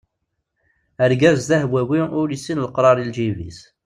[1.03, 3.59] Argaz d ahwawi ur yessin leqrar i lǧib-is.